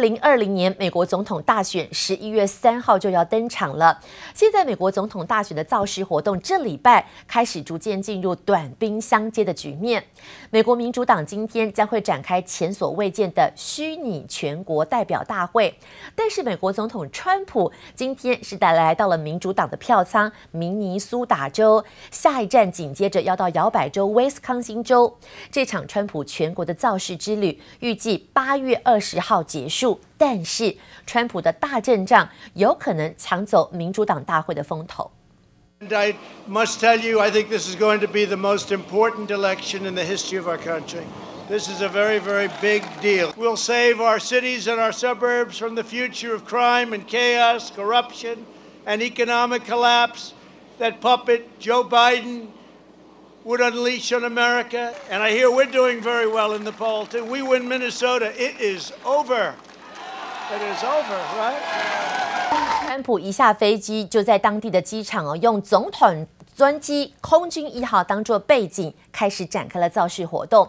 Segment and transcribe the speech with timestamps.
[0.00, 4.00] 零二零年美国总统大选十一月三号就要登场了。
[4.34, 10.02] 现在美国总统大选的造势活动这礼拜开始逐渐进入短兵相接的局面。
[10.50, 15.72] 美国民主党今天将会展开前所未见的虚拟全国代表大会，
[16.16, 25.16] 但是美国总统川普今天是带来到了民主党的票仓明尼苏达州，下一站紧接着要到摇摆州威斯康星州。
[25.50, 30.75] 这场川普全国的造势之旅预计八月二十号结束，但是
[31.05, 35.11] 川普的大阵仗有可能抢走民主党大会的风头。
[35.81, 36.15] And I
[36.47, 39.93] must tell you, I think this is going to be the most important election in
[39.93, 41.03] the history of our country.
[41.47, 43.33] This is a very, very big deal.
[43.37, 48.45] We'll save our cities and our suburbs from the future of crime and chaos, corruption,
[48.85, 50.33] and economic collapse
[50.79, 52.47] that puppet Joe Biden
[53.43, 54.95] would unleash on America.
[55.09, 57.23] And I hear we're doing very well in the poll, too.
[57.23, 58.33] We win Minnesota.
[58.41, 59.53] It is over.
[60.52, 61.54] It is over, right?
[62.84, 66.26] 川普一下飞机就在当地的机场哦，用总统
[66.56, 70.68] 专机空军一号当做背景，开始展开了造势活动。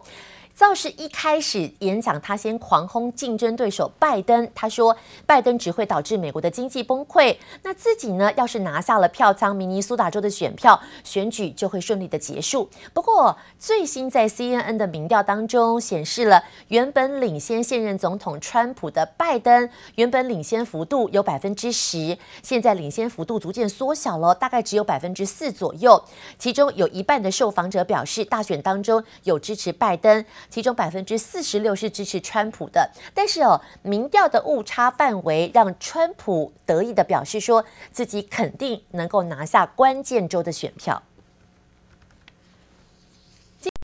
[0.61, 4.47] 造势一开始演讲，他先狂轰竞争对手拜登。
[4.53, 4.95] 他说，
[5.25, 7.35] 拜登只会导致美国的经济崩溃。
[7.63, 12.69] 那自己呢，要是拿下了票仓明尼苏达州的选票，选举就会顺利的结束。
[12.93, 26.03] 不过，最新在 CNN 的民调当中显示了，原本领先现任总统川普的拜登，原本领先幅度有百分之十，现在领先幅度逐渐缩小了，大概只有百分之四左右。
[26.37, 30.23] 其中有一半的受访者表示，大选当中有支持拜登。
[30.51, 41.01] 其中百分之四十六是支持川普的，但是哦，民调的误差范围让川普得意的表示说自己肯定能够拿下关键州的选票。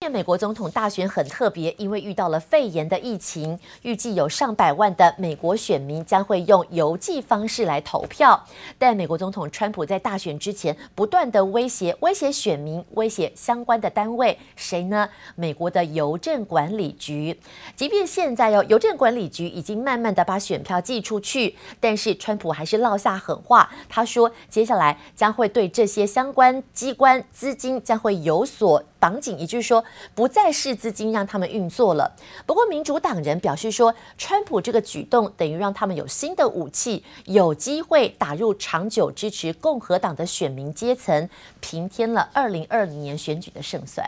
[0.09, 8.41] 美国总统大选很特别，因为遇到了肺炎的疫情，预计有上百万的美国选民将会用邮寄方式来投票。
[8.77, 15.09] 但美国总统川普在大选之前不断的威胁，威胁选民，威胁相关的单位，谁呢？
[15.35, 17.37] 美国的邮政管理局。
[17.75, 29.83] 即便现在哟，邮政管理局已经慢慢的把选票寄出去，但是川普还是撂下狠话，他说接下来将会对这些相关机关资金将会有所绑紧，也就是说。
[30.15, 32.15] 不再是资金让他们运作了。
[32.45, 41.29] 不过，民主党人表示说，川普这个举动等于让他们有新的武器，有机会打入长久支持共和党的选民阶层，
[41.61, 44.07] 平添了二零二零年选举的胜算。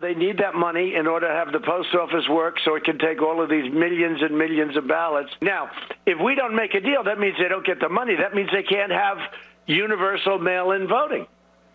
[0.00, 2.98] They need that money in order to have the post office work, so it can
[2.98, 5.30] take all of these millions and millions of ballots.
[5.40, 5.68] Now,
[6.04, 8.16] if we don't make a deal, that means they don't get the money.
[8.16, 9.18] That means they can't have
[9.66, 11.26] universal mail-in voting.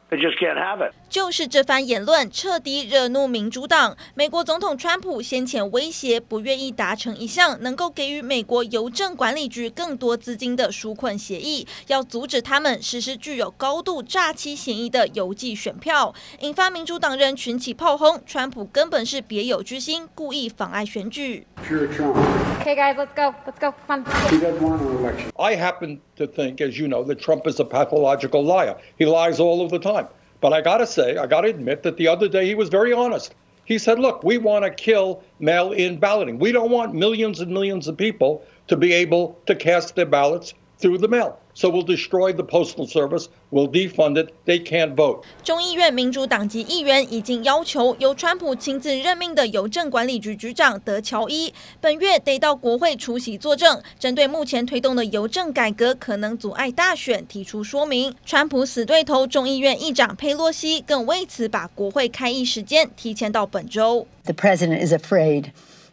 [0.10, 0.94] They just can't have it.
[1.10, 3.98] 就是这番言论彻底惹怒民主党。
[4.16, 21.46] 美国总统川普先前威胁不愿意达成一项能够给予美国邮政管理局更多资金的纾困协议，要阻止他们实施具有高度诈欺嫌疑的邮寄选票，引发民主党人群起炮轰，川普根本是别有居心，故意妨碍选举。
[21.60, 23.36] Okay, guys, let's go.
[23.46, 23.74] Let's go.
[23.86, 24.06] Come on.
[24.30, 25.32] He doesn't want an election.
[25.36, 28.78] I happen to think, as you know, that Trump is a pathological liar.
[28.98, 30.08] He lies all of the time.
[30.42, 32.70] But I got to say, I got to admit that the other day he was
[32.70, 33.34] very honest.
[33.66, 36.40] He said, look, we want to kill mail in balloting.
[36.40, 40.54] We don't want millions and millions of people to be able to cast their ballots
[40.80, 41.38] through the mail.
[41.54, 43.30] So we'll destroy the postal service.
[43.50, 44.30] We'll defund it.
[44.46, 45.24] They can't vote.
[45.44, 51.52] 众议院民主党籍议员已经要求由川普亲自任命的邮政管理局局长德乔伊
[51.82, 58.14] 本月得到国会出席作证，针对目前推动的邮政改革可能阻碍大选提出说明。
[58.24, 64.06] 川普死对头众议院议长佩洛西更为此把国会开议时间提前到本周。
[64.26, 65.46] The president is afraid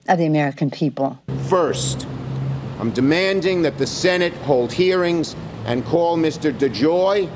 [0.06, 1.16] of the American people.
[1.48, 2.00] First,
[2.80, 5.34] I'm demanding that the Senate hold hearings.
[5.66, 6.52] And call Mr.
[6.52, 7.26] DeJoy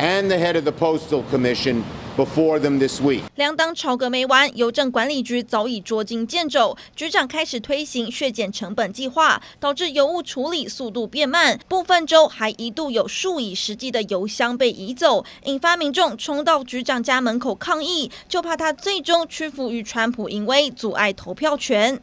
[0.00, 1.84] and the head of the Postal Commission
[2.16, 3.22] before them this week.
[3.36, 22.00] 两党吵个没完，邮政管理局早已捉襟见肘，局长开始推行削减成本计划，导致邮务处理速度变慢，部分州还一度有数以十计的邮箱被移走，引发民众冲到局长家门口抗议，就怕他最终屈服于川普淫威，阻碍投票权。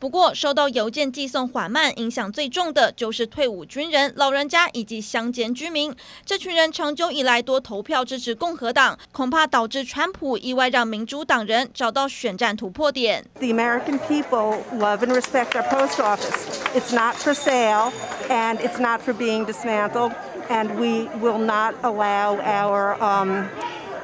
[0.00, 5.94] 不过，受到邮件寄送缓慢影响最重的，就是退伍军人、老人家以及乡间居民。
[6.24, 13.22] 这群人长久以来多投票支持共和党，恐怕导致川普意外让民主党人找到选战突破点。
[13.40, 16.46] The American people love and respect our post office.
[16.74, 17.92] It's not for sale,
[18.30, 20.12] and it's not for being dismantled,
[20.48, 23.44] and we will not allow our, um,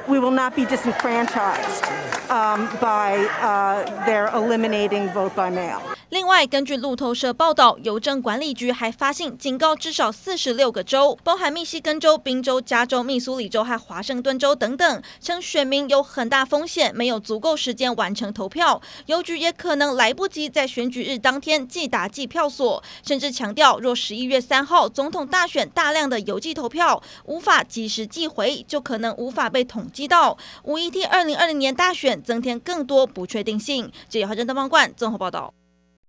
[0.07, 1.83] we will not be disenfranchised.
[2.29, 5.96] um, by uh, their eliminating vote by mail.
[6.09, 33.91] 另外，根据路透社报道，邮政管理局还发信警告至少四十六个州，包含密西根州、宾州、加州、密苏里州和华盛顿州等等，称选民有很大风险没有足够时间完成投票，邮局也可能来不及在选举日当天寄达寄票所，甚至强调，若十一月三号总统大选大量的邮寄投票无法及时寄回，就可能无法被统计到，无疑替二零二零年大选增添更多不确定性。
[34.07, 35.53] 记者华盛顿报冠综合报道。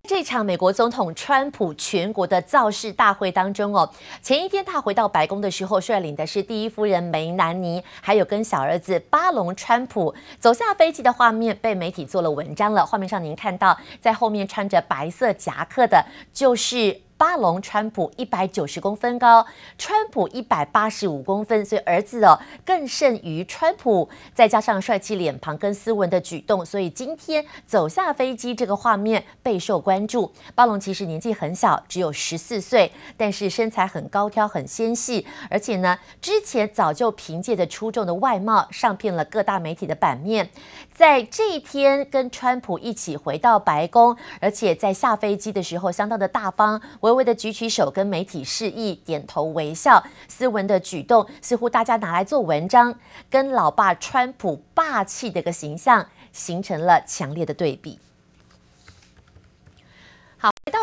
[0.08, 3.86] 这场美国总统川普全国的造势大会当中哦，
[4.22, 12.86] 前一天他回到白宫的时候，率领的是第一夫人梅兰妮，还有跟小儿子巴隆川普走下飞机的画面，被媒体做了文章了。
[12.86, 16.02] 画面上您看到，在后面穿着白色夹克的，
[16.32, 17.02] 就是。
[17.18, 19.44] 巴隆川普一百九十公分高，
[19.76, 24.08] 川普一百八十五公分，所以儿子哦更胜于川普。
[24.32, 30.32] 再加上帅气脸庞跟斯文的举动，所以今天走下飞机这个画面备受关注。
[30.54, 40.48] 巴隆其实年纪很小，只有十四岁，但是身材很高挑、很纤细，而且呢，之前早就凭借着出众的外貌上遍了各大媒体的版面。
[40.98, 46.82] 在这一天跟川普一起回到白宫，而且在下飞机的时候相当的大方。
[47.02, 52.92] 微微的举起手跟媒体示意，点头微笑，斯文的举动似乎大家拿来做文章，
[53.30, 58.00] 跟老爸川普霸气的一个形象形成了强烈的对比。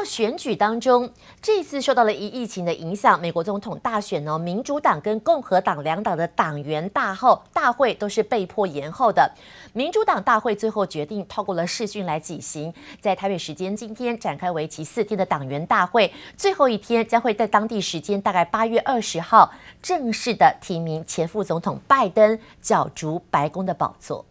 [0.06, 1.12] 选举当中，
[1.42, 9.30] 这次受到了一疫情的影响，美国总统大选呢，民主党跟共和党两党的党员大后大会都是被迫延后的。
[9.74, 24.26] 民主党大会最后决定透过了视讯来举行，在台北时间今天展开为期四天的党员大会，最后一天将会在当地时间大概八月二十号正式的提名前副总统拜登角逐白宫的宝座。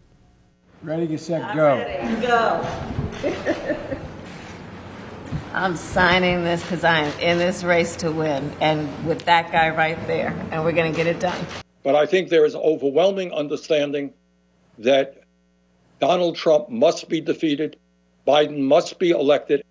[0.85, 1.41] Ready, get set,
[2.21, 2.63] go.
[5.55, 9.97] I'm signing this because I'm in this race to win, and with that guy right
[10.05, 11.45] there, and we're going to get it done.
[11.81, 14.13] But I think there is overwhelming understanding
[14.79, 15.23] that
[16.01, 17.77] Donald Trump must be defeated,
[18.27, 19.63] Biden must be elected.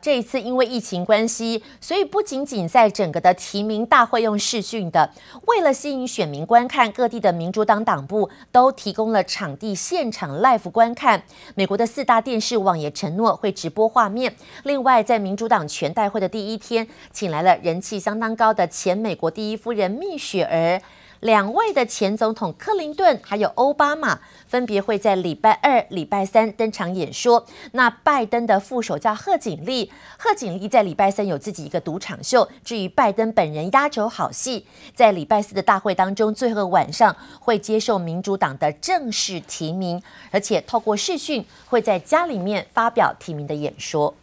[0.00, 5.10] 这一次因为疫情关系，所以不仅仅在整个的提名大会用视讯的，
[5.46, 11.22] 为了吸引选民观看，各地的民主党党部都提供了场地现场 live 观看。
[11.56, 14.34] 美国的四大电视网也承诺会直播画面。
[14.62, 20.80] 另外，在民主党全代会的第一天，请来了人气相当高的前美国第一夫人蜜雪儿。
[21.20, 27.44] 两位的前总统克林顿还有奥巴马分别会在礼拜二、礼拜三登场演说。
[27.72, 32.48] 那拜登的副手叫贺锦丽，贺锦丽在礼拜三有自己一个独场秀。
[32.64, 40.00] 至于拜登本人压轴好戏，在礼拜四的大会当中，最后晚上会接受民主党的正式提名，
[40.30, 44.14] 而且透过视讯会在家里面发表提名的演说。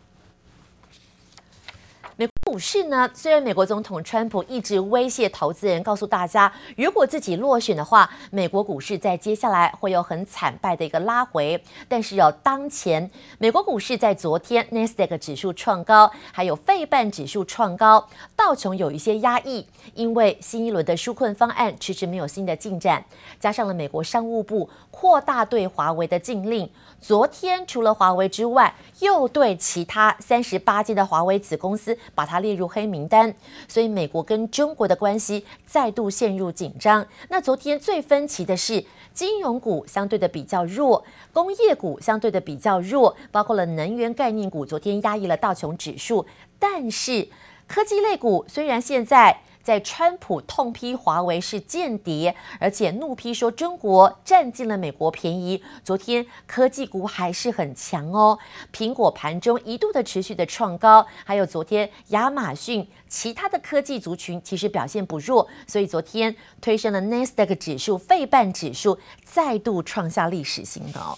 [2.47, 11.59] 股市呢，虽然美国总统川普一直威胁投资人，告诉大家，如果自己落选的话，美国股市在接下来会有很惨败的一个拉回。
[11.89, 13.09] 但是有当前
[13.39, 19.65] 美国股市在昨天纳斯达克指数创高，还有费半指数创高，道琼有一些压抑，
[19.95, 23.03] 因为新一轮的纾困方案迟迟没有新的进展，
[23.39, 26.69] 加上了美国商务部扩大对华为的禁令。
[27.01, 33.33] 昨天除了华为之外，又对其他三十八间的华为子公司把它列入黑名单，
[33.68, 37.06] 所以美国跟中国的关系再度陷入紧张。
[37.30, 46.25] 那昨天最分歧的是，金融股相对的比较弱，工业股相对的比较弱，包括了能源概念股，昨天压抑了道琼指数，
[46.59, 47.27] 但是
[47.68, 49.42] 科技类股虽然现在。
[49.66, 55.64] 在川普痛批华为是间谍，而且怒批说中国占尽了美国便宜。
[55.84, 58.38] 昨天科技股还是很强哦，
[58.72, 71.18] 苹果盘中一度的持续的创高，还有昨天亚马逊其他的科技族群其实表现不弱，所以昨天推升了纳斯达克指数、费半指数再度创下历史新高。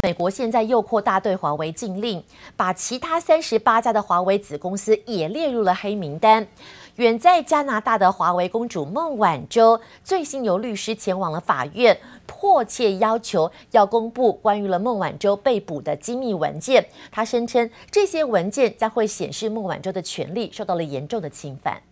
[0.00, 2.22] 美国现在又扩大对华为禁令，
[2.56, 6.46] 把其他三十八家的华为子公司也列入了黑名单。
[6.96, 16.86] 远在加拿大的华为公主孟晚舟，最新由律师前往了法院，迫切要求要公布关于了孟晚舟被捕的机密文件。
[17.10, 21.82] 他声称这些文件将会显示孟晚舟的权利受到了严重的侵犯。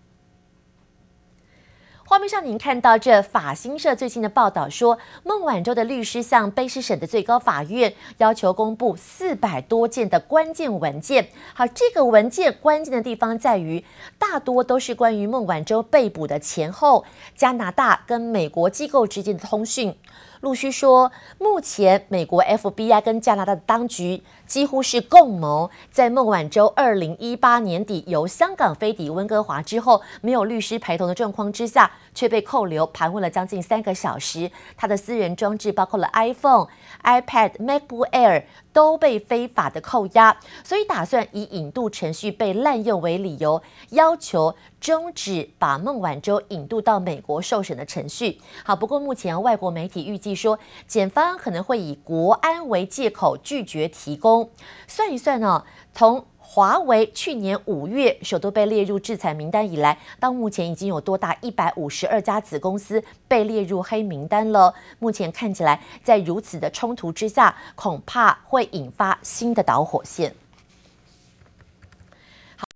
[2.08, 11.26] 画面上您看到这法新社最近的报道说，孟晚舟的律师向卑诗省的最高法院要求公布四百多件的关键文件。
[11.52, 13.84] 好，这个文件关键的地方在于，
[14.20, 19.92] 大多都是关于孟晚舟被捕的前后，加拿大跟美国机构之间的通讯。
[20.40, 34.50] 陆续说，目前美国 FBI 跟加拿大的当局几乎是共谋，在孟晚舟二零一八年底由香港飞抵温哥华之后，没有律师陪同的状况之下，却被扣留盘问了将近三个小时。
[34.76, 36.66] 他的私人装置包括了 iPhone、
[37.04, 48.40] iPad、MacBook Air 都被非法的扣押，所以打算以引渡程序被滥用为理由，要求终止把孟晚舟引渡到美国受审的程序。
[48.64, 54.50] 好，不过目前外国媒体预计说，检方可能会以国安为借口拒绝提供。
[54.86, 64.72] 算一算呢、哦，从华为去年五月首都被列入制裁名单以来，到目前已经有多达一百五十二家子公司被列入黑名单了。
[65.00, 70.32] 目前看起来，在如此的冲突之下，恐怕会引发新的导火线。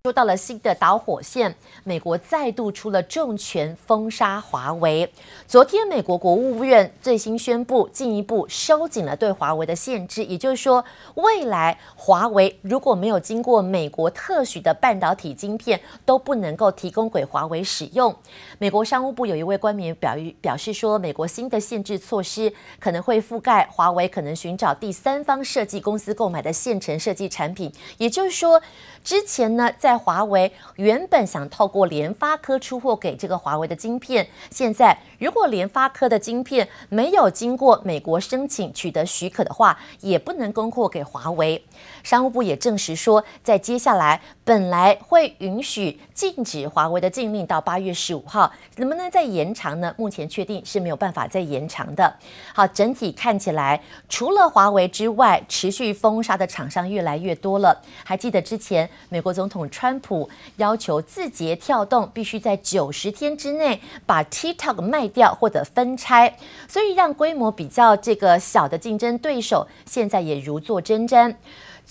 [0.03, 1.55] 说到了新的导火线，
[1.85, 5.13] 美国再度出了重拳封杀华为。
[5.47, 10.83] 昨天，美国国务院最新宣布，进一步收紧了对华为的限制，也就是说，
[11.17, 18.17] 未来华为如果没有经过美国特许的半导体晶片，都不能够提供给华为使用。
[18.57, 28.63] 美国商务部有一位官员表表示说，美国新的限制措施可能会覆盖华为可能寻找第三方设计公司购买的现成设计产品，也就是说，
[29.05, 41.61] 之前呢在在华为原本想透过联发科出货给这个华为的晶片，现在如果联发科的晶片没有经过美国申请取得许可的话，也不能供货给华为。
[42.05, 49.93] 商务部也证实说，在接下来本来会允许禁止华为的禁令到八月十五号，能不能再延长呢？
[49.99, 52.17] 目前确定是没有办法再延长的。
[52.55, 57.77] 好，整体看起来，除了华为之外，持续封杀的厂商越来越多了。
[58.05, 66.37] 还记得之前美国总统川普要求字节跳动必须在九十天之内把 TikTok 卖掉或者分拆，
[66.69, 71.35] 所以让规模比较这个小的竞争对手现在也如坐针毡。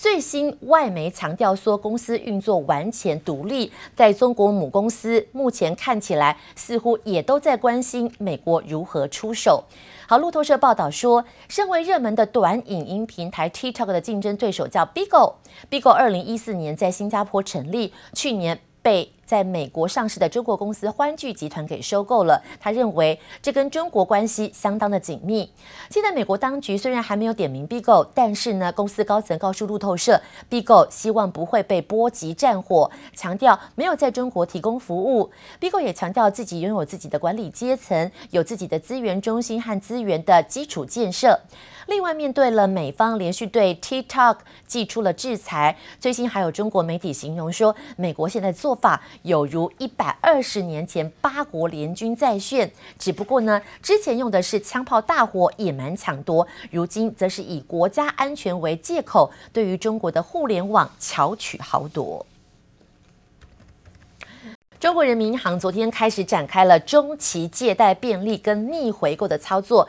[0.00, 9.62] 最新外媒强调说，公司运作完全独立，在中国母公司目前看起来似乎也都在关心美国如何出手。
[10.08, 22.42] 好，路透社报道说，身为热门的短影音平台 TikTok 的竞争对手叫 Bigo，Bigo 二零一四年在新加坡成立，去年被在美国上市的中国公司欢聚集团给收购了。
[22.58, 25.48] 他认为这跟中国关系相当的紧密。
[25.88, 30.20] 现在美国当局虽然还没有点名 Bigo，但是呢，公司高层告诉路透社
[30.50, 35.30] ，Bigo 希望不会被波及战火，强调没有在中国提供服务。
[35.60, 41.38] Bigo 也强调自己拥有自己的管理阶层，有自己的资源中心和资源的基础建设。
[41.90, 49.02] 另外，面对了美方连续对 TikTok 祭出了制裁，最新还有中国媒体形容说，美国现在做法。
[49.22, 62.24] 有如一百二十年前八国联军再现，只不过呢，之前用的是枪炮大火、野蛮抢夺，如今则是以国家安全为借口，对于中国的互联网巧取豪夺。
[64.78, 69.86] 中国人民银行昨天开始展开了中期借贷便利跟逆回购的操作。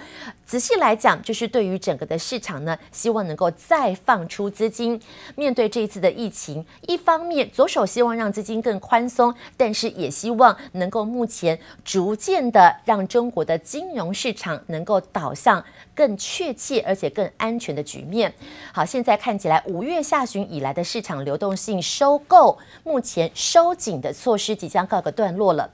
[0.52, 5.02] 仔细来讲，就是对于整个的市场呢，希望能够再放出资金。
[5.38, 15.64] 面对这一次的疫情，一方面左手希望让资金更宽松，但是也希望能够目前逐渐的让中国的金融市场能够导向
[15.96, 18.34] 更确切而且更安全的局面。
[18.74, 25.72] 好，现在看起来五月下旬以来的市场流动性收购，目前收紧的措施即将告个段落了。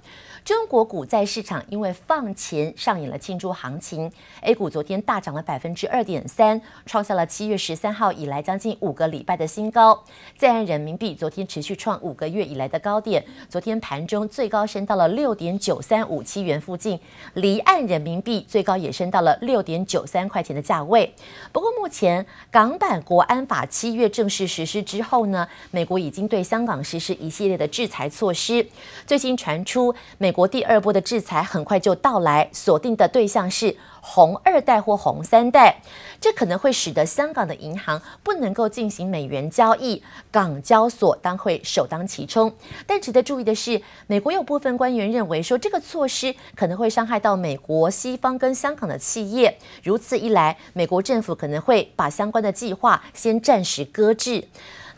[0.48, 10.01] 中国股债市场因为放钱上演了庆祝行情，A 股昨天大涨了百分之二点三，创下了七月十三号以来将近五个礼拜的新高。
[10.38, 16.98] 在岸人民币昨天持续创五个月以来的高点，昨天盘中最高升到了六点九三五七元附近，
[17.34, 21.13] 离岸人民币最高也升到了六点九三块钱的价位。
[21.51, 28.66] 不过目前港版国安法七月正式实施之后呢，美国已经对香港实施一系列的制裁措施，
[29.06, 30.34] 最新传出美。
[30.38, 35.82] 国第二波的制裁很快就到来，锁定的对象是红二代或红三代，
[36.22, 42.53] 这可能会使得香港的银行不能够进行美元交易，港交所当会首当其冲。
[42.86, 54.48] 但值得注意的是，美国有部分官员认为说，这个措施可能会伤害到美国、西方跟香港的企业，如此一来，美国政府可能会把相关的计划先暂时搁置。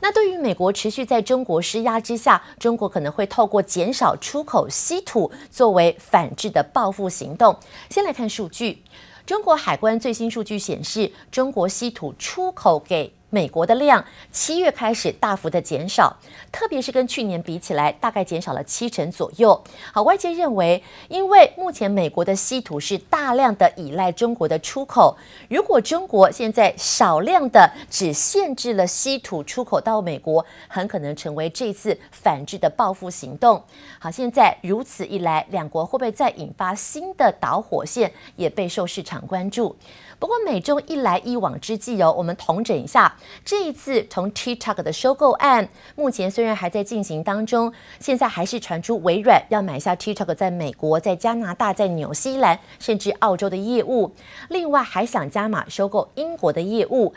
[0.02, 7.58] 那对于美国持续在中国施压之下，中国可能会透过减少出口稀土作为反制的报复行动。
[7.90, 8.84] 先来看数据，
[9.26, 16.16] 中国海关最新数据显示，中国稀土出口给美国的量七月开始大幅的减少，
[16.52, 19.64] 特别是跟去年比起来，大概减少了七成左右。
[19.94, 25.16] 好，外界认为，因为目前美国的稀土是大量的依赖中国的出口，
[25.48, 33.64] 如果中国现在少量的只限制了稀土出口到美国，很可能成为这次反制的报复行动。
[34.00, 39.76] 好，现在如此一来，两国会不会再引发新的导火线，也备受市场关注。
[40.20, 47.72] 不过美中一来一往之际哦，我们统整一下这一次从 TikTok 的收购案，目前虽然还在进行当中，
[48.02, 54.14] 现在还是传出微软要买下 TikTok 在美国、在加拿大、在纽西兰甚至澳洲的业务，
[54.50, 57.14] 另外还想加码收购英国的业务。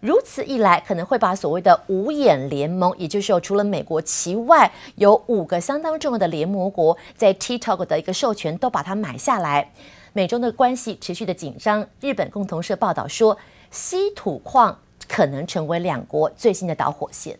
[0.00, 9.70] 如此一来，可能会把所谓的五眼联盟，也就是说除了美国其外，有五个相当重要的联盟国在 TikTok 的一个授权都把它买下来。
[10.14, 13.38] 美中的关系持续的紧张，日本共同社报道说，
[13.70, 14.78] 稀土矿
[15.08, 17.38] 可能成为两国最新的导火线。